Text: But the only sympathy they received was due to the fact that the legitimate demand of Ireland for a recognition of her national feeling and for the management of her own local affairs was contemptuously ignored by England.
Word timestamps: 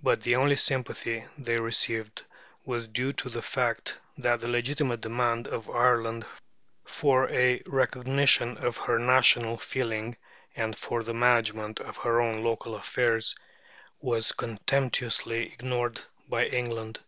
But 0.00 0.20
the 0.20 0.36
only 0.36 0.54
sympathy 0.54 1.24
they 1.36 1.58
received 1.58 2.24
was 2.64 2.86
due 2.86 3.12
to 3.14 3.28
the 3.28 3.42
fact 3.42 3.98
that 4.16 4.38
the 4.38 4.46
legitimate 4.46 5.00
demand 5.00 5.48
of 5.48 5.68
Ireland 5.68 6.24
for 6.84 7.28
a 7.28 7.60
recognition 7.66 8.58
of 8.58 8.76
her 8.76 8.96
national 8.96 9.58
feeling 9.58 10.16
and 10.54 10.78
for 10.78 11.02
the 11.02 11.14
management 11.14 11.80
of 11.80 11.96
her 11.96 12.20
own 12.20 12.44
local 12.44 12.76
affairs 12.76 13.34
was 14.00 14.30
contemptuously 14.30 15.46
ignored 15.52 16.00
by 16.28 16.44
England. 16.46 17.00